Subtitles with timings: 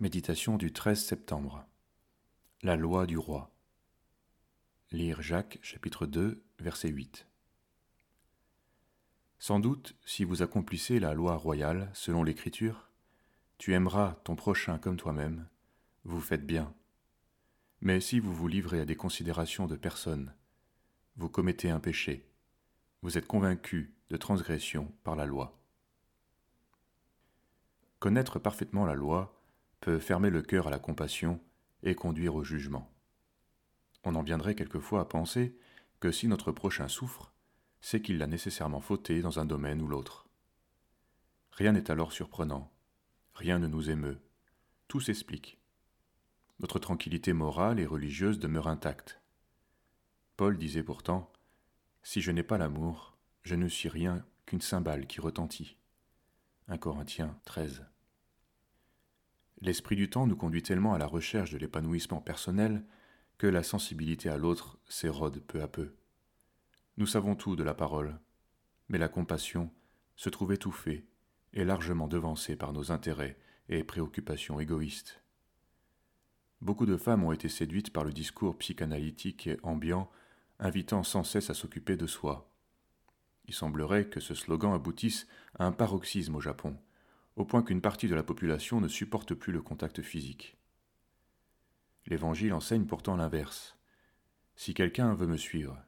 [0.00, 1.64] Méditation du 13 septembre.
[2.62, 3.54] La loi du roi.
[4.90, 7.28] Lire Jacques chapitre 2 verset 8.
[9.38, 12.88] Sans doute, si vous accomplissez la loi royale selon l'Écriture,
[13.58, 15.46] tu aimeras ton prochain comme toi-même,
[16.04, 16.74] vous faites bien.
[17.80, 20.34] Mais si vous vous livrez à des considérations de personnes,
[21.16, 22.26] vous commettez un péché,
[23.02, 25.60] vous êtes convaincu de transgression par la loi.
[28.00, 29.38] Connaître parfaitement la loi,
[29.82, 31.40] peut fermer le cœur à la compassion
[31.82, 32.88] et conduire au jugement.
[34.04, 35.58] On en viendrait quelquefois à penser
[35.98, 37.32] que si notre prochain souffre,
[37.80, 40.28] c'est qu'il l'a nécessairement fauté dans un domaine ou l'autre.
[41.50, 42.72] Rien n'est alors surprenant,
[43.34, 44.20] rien ne nous émeut,
[44.86, 45.58] tout s'explique.
[46.60, 49.20] Notre tranquillité morale et religieuse demeure intacte.
[50.36, 51.32] Paul disait pourtant
[52.04, 55.76] Si je n'ai pas l'amour, je ne suis rien qu'une cymbale qui retentit.
[56.68, 57.84] 1 Corinthiens 13.
[59.62, 62.84] L'esprit du temps nous conduit tellement à la recherche de l'épanouissement personnel
[63.38, 65.94] que la sensibilité à l'autre s'érode peu à peu.
[66.96, 68.18] Nous savons tout de la parole,
[68.88, 69.70] mais la compassion
[70.16, 71.06] se trouve étouffée
[71.52, 73.38] et largement devancée par nos intérêts
[73.68, 75.22] et préoccupations égoïstes.
[76.60, 80.10] Beaucoup de femmes ont été séduites par le discours psychanalytique et ambiant
[80.58, 82.52] invitant sans cesse à s'occuper de soi.
[83.46, 86.76] Il semblerait que ce slogan aboutisse à un paroxysme au Japon,
[87.36, 90.56] au point qu'une partie de la population ne supporte plus le contact physique.
[92.06, 93.76] L'Évangile enseigne pourtant l'inverse.
[94.56, 95.78] Si quelqu'un veut me suivre,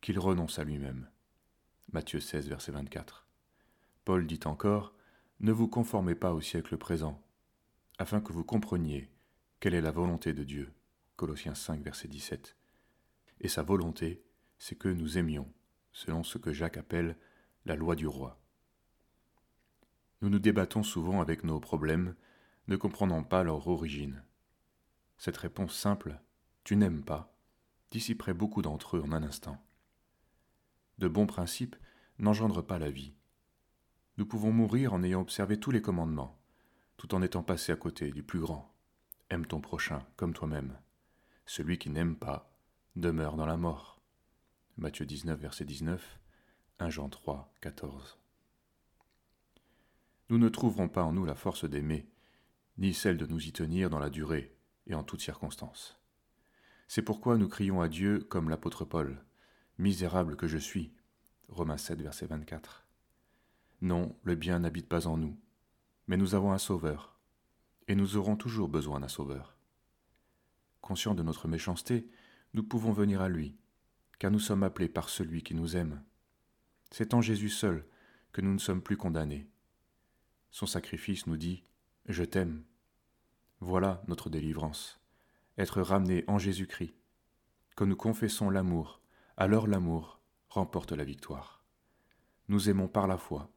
[0.00, 1.08] qu'il renonce à lui-même.
[1.92, 3.26] Matthieu 16, verset 24.
[4.04, 4.94] Paul dit encore
[5.40, 7.22] Ne vous conformez pas au siècle présent,
[7.98, 9.10] afin que vous compreniez
[9.60, 10.72] quelle est la volonté de Dieu.
[11.16, 12.56] Colossiens 5, verset 17.
[13.42, 14.24] Et sa volonté,
[14.58, 15.52] c'est que nous aimions,
[15.92, 17.16] selon ce que Jacques appelle
[17.64, 18.41] la loi du roi.
[20.22, 22.14] Nous nous débattons souvent avec nos problèmes,
[22.68, 24.22] ne comprenant pas leur origine.
[25.18, 26.20] Cette réponse simple,
[26.62, 27.36] tu n'aimes pas,
[27.90, 29.58] dissiperait beaucoup d'entre eux en un instant.
[30.98, 31.74] De bons principes
[32.20, 33.14] n'engendrent pas la vie.
[34.16, 36.38] Nous pouvons mourir en ayant observé tous les commandements,
[36.98, 38.72] tout en étant passé à côté du plus grand.
[39.28, 40.78] Aime ton prochain comme toi-même.
[41.46, 42.54] Celui qui n'aime pas
[42.94, 44.00] demeure dans la mort.
[44.76, 46.20] Matthieu 19, verset 19,
[46.78, 48.21] 1 Jean 3, 14
[50.32, 52.08] nous ne trouverons pas en nous la force d'aimer,
[52.78, 54.56] ni celle de nous y tenir dans la durée
[54.86, 56.00] et en toutes circonstances.
[56.88, 59.22] C'est pourquoi nous crions à Dieu comme l'apôtre Paul,
[59.76, 60.94] Misérable que je suis.
[61.48, 62.86] Romains 7, verset 24.
[63.82, 65.38] Non, le bien n'habite pas en nous,
[66.06, 67.14] mais nous avons un Sauveur,
[67.86, 69.58] et nous aurons toujours besoin d'un Sauveur.
[70.80, 72.08] Conscients de notre méchanceté,
[72.54, 73.58] nous pouvons venir à lui,
[74.18, 76.02] car nous sommes appelés par celui qui nous aime.
[76.90, 77.84] C'est en Jésus seul
[78.32, 79.51] que nous ne sommes plus condamnés,
[80.52, 81.64] son sacrifice nous dit
[82.06, 82.62] Je t'aime.
[83.58, 85.00] Voilà notre délivrance,
[85.58, 86.94] être ramené en Jésus-Christ.
[87.74, 89.00] Quand nous confessons l'amour,
[89.36, 91.64] alors l'amour remporte la victoire.
[92.48, 93.50] Nous aimons par la foi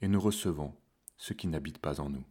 [0.00, 0.74] et nous recevons
[1.16, 2.24] ce qui n'habite pas en nous.